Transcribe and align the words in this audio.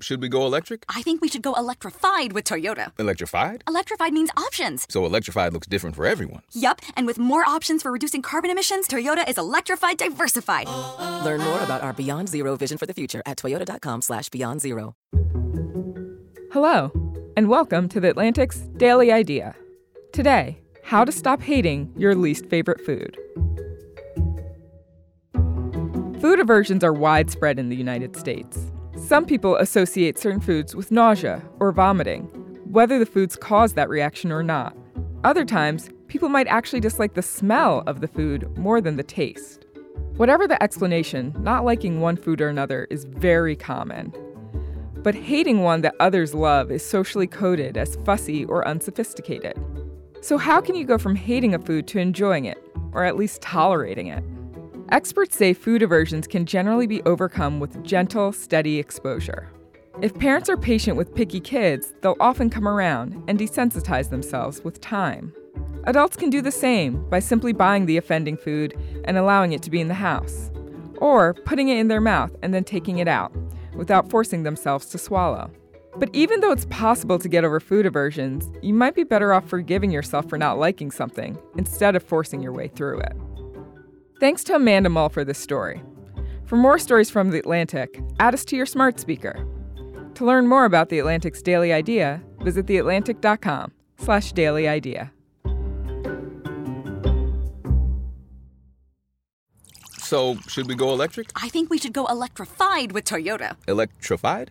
should 0.00 0.20
we 0.22 0.28
go 0.28 0.46
electric? 0.46 0.84
I 0.88 1.02
think 1.02 1.20
we 1.20 1.28
should 1.28 1.42
go 1.42 1.54
electrified 1.54 2.32
with 2.32 2.44
Toyota. 2.44 2.92
Electrified? 2.98 3.64
Electrified 3.66 4.12
means 4.12 4.30
options. 4.36 4.86
So 4.88 5.04
electrified 5.04 5.52
looks 5.52 5.66
different 5.66 5.96
for 5.96 6.06
everyone. 6.06 6.42
Yup, 6.52 6.80
and 6.96 7.06
with 7.06 7.18
more 7.18 7.44
options 7.48 7.82
for 7.82 7.90
reducing 7.90 8.22
carbon 8.22 8.50
emissions, 8.50 8.86
Toyota 8.86 9.28
is 9.28 9.38
electrified 9.38 9.98
diversified. 9.98 10.68
Learn 11.24 11.40
more 11.40 11.60
about 11.62 11.82
our 11.82 11.92
Beyond 11.92 12.28
Zero 12.28 12.56
vision 12.56 12.78
for 12.78 12.86
the 12.86 12.94
future 12.94 13.22
at 13.26 13.36
toyota.com 13.36 14.02
slash 14.02 14.28
beyond 14.28 14.60
zero. 14.60 14.94
Hello, 16.52 16.92
and 17.36 17.48
welcome 17.48 17.88
to 17.88 18.00
the 18.00 18.10
Atlantic's 18.10 18.58
Daily 18.76 19.12
Idea. 19.12 19.54
Today, 20.12 20.60
how 20.82 21.04
to 21.04 21.12
stop 21.12 21.42
hating 21.42 21.92
your 21.96 22.14
least 22.14 22.46
favorite 22.46 22.80
food. 22.86 23.18
Food 26.20 26.40
aversions 26.40 26.82
are 26.82 26.92
widespread 26.92 27.58
in 27.58 27.68
the 27.68 27.76
United 27.76 28.16
States. 28.16 28.58
Some 29.06 29.24
people 29.24 29.56
associate 29.56 30.18
certain 30.18 30.40
foods 30.40 30.74
with 30.74 30.90
nausea 30.90 31.42
or 31.60 31.72
vomiting, 31.72 32.24
whether 32.70 32.98
the 32.98 33.06
foods 33.06 33.36
cause 33.36 33.72
that 33.74 33.88
reaction 33.88 34.30
or 34.30 34.42
not. 34.42 34.76
Other 35.24 35.44
times, 35.44 35.88
people 36.08 36.28
might 36.28 36.46
actually 36.46 36.80
dislike 36.80 37.14
the 37.14 37.22
smell 37.22 37.82
of 37.86 38.00
the 38.00 38.08
food 38.08 38.54
more 38.58 38.80
than 38.80 38.96
the 38.96 39.02
taste. 39.02 39.64
Whatever 40.16 40.46
the 40.46 40.62
explanation, 40.62 41.34
not 41.38 41.64
liking 41.64 42.00
one 42.00 42.16
food 42.16 42.40
or 42.40 42.48
another 42.48 42.86
is 42.90 43.04
very 43.04 43.56
common. 43.56 44.12
But 44.96 45.14
hating 45.14 45.62
one 45.62 45.80
that 45.82 45.94
others 46.00 46.34
love 46.34 46.70
is 46.70 46.84
socially 46.84 47.26
coded 47.26 47.76
as 47.76 47.96
fussy 48.04 48.44
or 48.44 48.66
unsophisticated. 48.66 49.58
So, 50.20 50.36
how 50.36 50.60
can 50.60 50.74
you 50.74 50.84
go 50.84 50.98
from 50.98 51.14
hating 51.14 51.54
a 51.54 51.58
food 51.58 51.86
to 51.88 51.98
enjoying 51.98 52.44
it, 52.44 52.58
or 52.92 53.04
at 53.04 53.16
least 53.16 53.40
tolerating 53.40 54.08
it? 54.08 54.24
Experts 54.90 55.36
say 55.36 55.52
food 55.52 55.82
aversions 55.82 56.26
can 56.26 56.46
generally 56.46 56.86
be 56.86 57.02
overcome 57.02 57.60
with 57.60 57.84
gentle, 57.84 58.32
steady 58.32 58.78
exposure. 58.78 59.50
If 60.00 60.18
parents 60.18 60.48
are 60.48 60.56
patient 60.56 60.96
with 60.96 61.14
picky 61.14 61.40
kids, 61.40 61.92
they'll 62.00 62.16
often 62.20 62.48
come 62.48 62.66
around 62.66 63.22
and 63.28 63.38
desensitize 63.38 64.08
themselves 64.08 64.64
with 64.64 64.80
time. 64.80 65.34
Adults 65.84 66.16
can 66.16 66.30
do 66.30 66.40
the 66.40 66.50
same 66.50 67.06
by 67.10 67.18
simply 67.18 67.52
buying 67.52 67.84
the 67.84 67.98
offending 67.98 68.38
food 68.38 68.78
and 69.04 69.18
allowing 69.18 69.52
it 69.52 69.60
to 69.62 69.70
be 69.70 69.80
in 69.80 69.88
the 69.88 69.94
house, 69.94 70.50
or 70.96 71.34
putting 71.34 71.68
it 71.68 71.76
in 71.76 71.88
their 71.88 72.00
mouth 72.00 72.34
and 72.42 72.54
then 72.54 72.64
taking 72.64 72.96
it 72.96 73.08
out 73.08 73.30
without 73.74 74.08
forcing 74.08 74.42
themselves 74.42 74.86
to 74.86 74.96
swallow. 74.96 75.50
But 75.96 76.08
even 76.14 76.40
though 76.40 76.52
it's 76.52 76.66
possible 76.66 77.18
to 77.18 77.28
get 77.28 77.44
over 77.44 77.60
food 77.60 77.84
aversions, 77.84 78.50
you 78.62 78.72
might 78.72 78.94
be 78.94 79.04
better 79.04 79.34
off 79.34 79.48
forgiving 79.48 79.90
yourself 79.90 80.30
for 80.30 80.38
not 80.38 80.58
liking 80.58 80.90
something 80.90 81.36
instead 81.58 81.94
of 81.94 82.02
forcing 82.02 82.40
your 82.40 82.52
way 82.52 82.68
through 82.68 83.00
it. 83.00 83.16
Thanks 84.20 84.42
to 84.44 84.56
Amanda 84.56 84.88
Mull 84.88 85.10
for 85.10 85.24
this 85.24 85.38
story. 85.38 85.80
For 86.44 86.56
more 86.56 86.78
stories 86.78 87.08
from 87.08 87.30
The 87.30 87.38
Atlantic, 87.38 88.00
add 88.18 88.34
us 88.34 88.44
to 88.46 88.56
your 88.56 88.66
smart 88.66 88.98
speaker. 88.98 89.46
To 90.14 90.24
learn 90.24 90.48
more 90.48 90.64
about 90.64 90.88
The 90.88 90.98
Atlantic's 90.98 91.40
Daily 91.40 91.72
Idea, 91.72 92.20
visit 92.40 92.66
theatlantic.com 92.66 93.72
slash 93.98 94.32
daily 94.32 94.66
idea. 94.66 95.12
So, 100.00 100.36
should 100.48 100.66
we 100.66 100.74
go 100.74 100.90
electric? 100.90 101.30
I 101.36 101.48
think 101.48 101.70
we 101.70 101.78
should 101.78 101.92
go 101.92 102.06
electrified 102.06 102.92
with 102.92 103.04
Toyota. 103.04 103.56
Electrified? 103.68 104.50